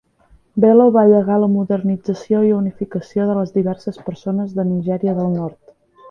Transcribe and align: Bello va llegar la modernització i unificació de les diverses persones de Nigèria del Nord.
Bello 0.63 0.85
va 0.93 1.01
llegar 1.09 1.35
la 1.41 1.49
modernització 1.55 2.39
i 2.47 2.49
unificació 2.59 3.27
de 3.31 3.35
les 3.41 3.51
diverses 3.57 4.01
persones 4.07 4.55
de 4.61 4.65
Nigèria 4.71 5.15
del 5.21 5.29
Nord. 5.35 5.61